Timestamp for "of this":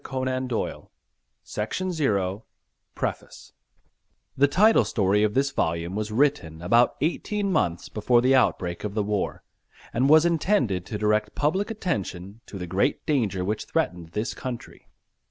5.21-5.51